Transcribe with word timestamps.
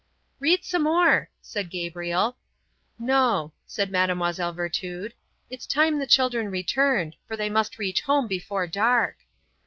"Read 0.39 0.65
some 0.65 0.81
more," 0.81 1.29
said 1.43 1.69
Gabriel, 1.69 2.35
"No," 2.97 3.53
said 3.67 3.91
Mlle. 3.91 4.07
Virtud. 4.51 5.13
"It's 5.51 5.67
time 5.67 5.99
the 5.99 6.07
children 6.07 6.49
returned, 6.49 7.15
for 7.27 7.37
they 7.37 7.51
must 7.51 7.77
reach 7.77 8.01
home 8.01 8.25
before 8.27 8.65
dark." 8.65 9.17